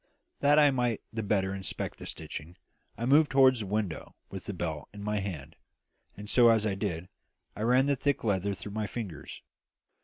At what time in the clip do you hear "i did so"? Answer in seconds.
6.65-7.09